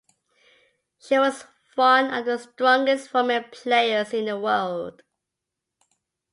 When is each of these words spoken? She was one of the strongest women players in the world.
She 0.97 1.19
was 1.19 1.45
one 1.75 2.11
of 2.11 2.25
the 2.25 2.39
strongest 2.39 3.13
women 3.13 3.45
players 3.51 4.13
in 4.15 4.25
the 4.25 4.39
world. 4.39 5.03